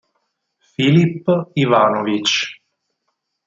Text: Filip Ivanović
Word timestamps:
Filip 0.71 1.23
Ivanović 1.63 2.33